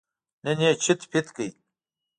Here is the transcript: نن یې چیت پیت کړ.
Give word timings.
نن 0.43 0.57
یې 0.65 0.71
چیت 0.83 1.01
پیت 1.11 1.27
کړ. 1.35 1.39